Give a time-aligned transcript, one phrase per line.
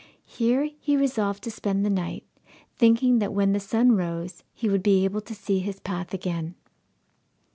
[0.25, 2.25] Here he resolved to spend the night,
[2.75, 6.55] thinking that when the sun rose he would be able to see his path again.